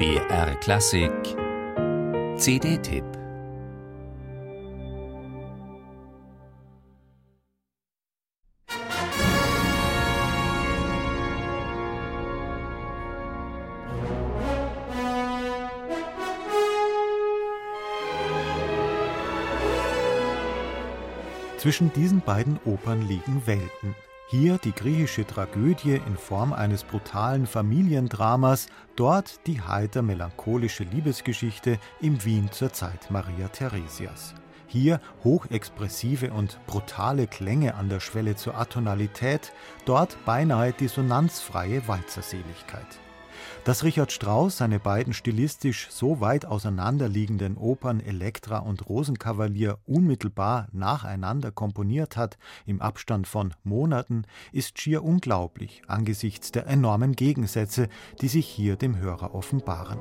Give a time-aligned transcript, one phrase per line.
[0.00, 1.12] BR Klassik
[2.38, 3.04] CD-Tipp
[21.58, 23.94] Zwischen diesen beiden Opern liegen Welten.
[24.30, 32.24] Hier die griechische Tragödie in Form eines brutalen Familiendramas, dort die heiter melancholische Liebesgeschichte im
[32.24, 34.36] Wien zur Zeit Maria Theresias.
[34.68, 39.52] Hier hochexpressive und brutale Klänge an der Schwelle zur Atonalität,
[39.84, 43.00] dort beinahe dissonanzfreie Walzerseligkeit.
[43.64, 51.52] Dass Richard Strauss seine beiden stilistisch so weit auseinanderliegenden Opern Elektra und Rosenkavalier unmittelbar nacheinander
[51.52, 57.88] komponiert hat, im Abstand von Monaten, ist schier unglaublich angesichts der enormen Gegensätze,
[58.22, 59.98] die sich hier dem Hörer offenbaren.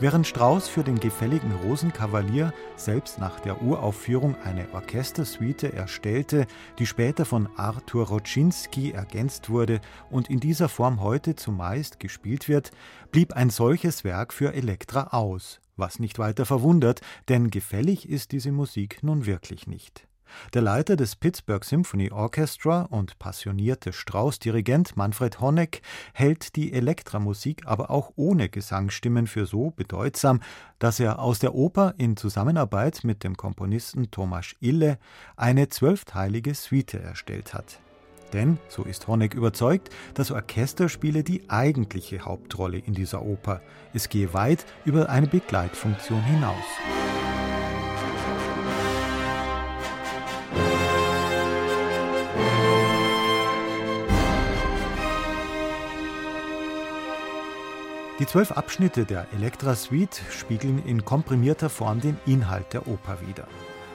[0.00, 6.46] Während Strauss für den gefälligen Rosenkavalier selbst nach der Uraufführung eine Orchestersuite erstellte,
[6.78, 12.70] die später von Arthur Roczynski ergänzt wurde und in dieser Form heute zumeist gespielt wird,
[13.10, 18.52] blieb ein solches Werk für Elektra aus, was nicht weiter verwundert, denn gefällig ist diese
[18.52, 20.07] Musik nun wirklich nicht.
[20.54, 27.90] Der Leiter des Pittsburgh Symphony Orchestra und passionierte Strauß-Dirigent Manfred Honeck hält die Elektramusik aber
[27.90, 30.40] auch ohne Gesangsstimmen für so bedeutsam,
[30.78, 34.98] dass er aus der Oper in Zusammenarbeit mit dem Komponisten Thomas Ille
[35.36, 37.80] eine zwölfteilige Suite erstellt hat.
[38.32, 43.62] Denn, so ist Honeck überzeugt, das Orchester spiele die eigentliche Hauptrolle in dieser Oper.
[43.94, 46.64] Es gehe weit über eine Begleitfunktion hinaus.
[58.18, 63.46] Die zwölf Abschnitte der Elektra Suite spiegeln in komprimierter Form den Inhalt der Oper wider.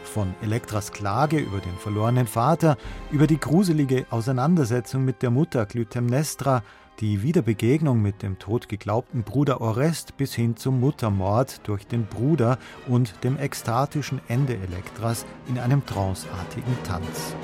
[0.05, 2.77] Von Elektras Klage über den verlorenen Vater,
[3.11, 6.63] über die gruselige Auseinandersetzung mit der Mutter Clytemnestra,
[7.01, 12.59] die Wiederbegegnung mit dem tot geglaubten Bruder Orest bis hin zum Muttermord durch den Bruder
[12.87, 17.35] und dem ekstatischen Ende Elektras in einem tranceartigen Tanz.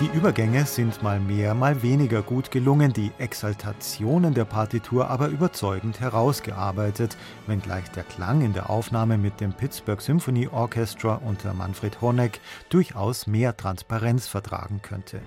[0.00, 6.00] Die Übergänge sind mal mehr, mal weniger gut gelungen, die Exaltationen der Partitur aber überzeugend
[6.00, 12.40] herausgearbeitet, wenngleich der Klang in der Aufnahme mit dem Pittsburgh Symphony Orchestra unter Manfred Honeck
[12.70, 15.20] durchaus mehr Transparenz vertragen könnte.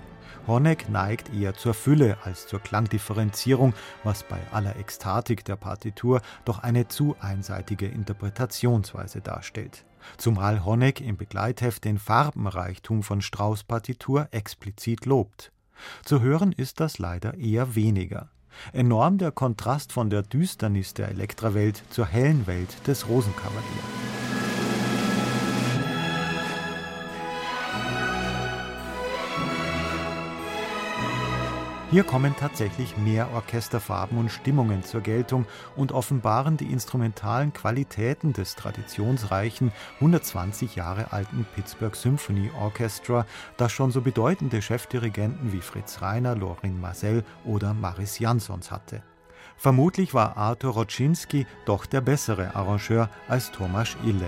[0.46, 6.60] Honeck neigt eher zur Fülle als zur Klangdifferenzierung, was bei aller Ekstatik der Partitur doch
[6.60, 9.84] eine zu einseitige Interpretationsweise darstellt
[10.16, 15.52] zumal Honeck im Begleitheft den Farbenreichtum von Strauß Partitur explizit lobt.
[16.04, 18.30] Zu hören ist das leider eher weniger.
[18.72, 23.93] Enorm der Kontrast von der Düsternis der Elektrawelt zur hellen Welt des Rosenkavaliers.
[31.94, 35.46] Hier kommen tatsächlich mehr Orchesterfarben und Stimmungen zur Geltung
[35.76, 43.92] und offenbaren die instrumentalen Qualitäten des traditionsreichen, 120 Jahre alten Pittsburgh Symphony Orchestra, das schon
[43.92, 49.04] so bedeutende Chefdirigenten wie Fritz Reiner, Lorin Marcel oder Maris Jansons hatte.
[49.56, 54.26] Vermutlich war Arthur Roczynski doch der bessere Arrangeur als Thomas Ille.